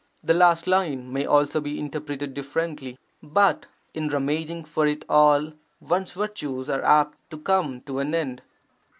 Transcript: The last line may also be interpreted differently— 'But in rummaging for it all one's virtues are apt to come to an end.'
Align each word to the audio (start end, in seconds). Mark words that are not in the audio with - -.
The 0.23 0.33
last 0.33 0.65
line 0.65 1.13
may 1.13 1.27
also 1.27 1.61
be 1.61 1.79
interpreted 1.79 2.33
differently— 2.33 2.97
'But 3.21 3.67
in 3.93 4.07
rummaging 4.09 4.65
for 4.65 4.87
it 4.87 5.05
all 5.07 5.53
one's 5.79 6.13
virtues 6.13 6.71
are 6.71 6.81
apt 6.83 7.19
to 7.29 7.37
come 7.37 7.81
to 7.81 7.99
an 7.99 8.15
end.' 8.15 8.41